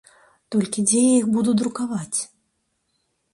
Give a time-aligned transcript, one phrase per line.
[0.53, 2.19] Толькі дзе я іх буду друкаваць?